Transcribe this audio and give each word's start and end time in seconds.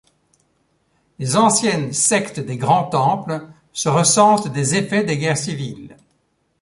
Les 1.19 1.37
anciennes 1.37 1.93
sectes 1.93 2.39
des 2.39 2.57
grands 2.57 2.85
temples 2.85 3.47
se 3.71 3.87
ressentent 3.87 4.51
des 4.51 4.73
effets 4.73 5.03
des 5.03 5.19
guerres 5.19 5.37
civiles. 5.37 5.95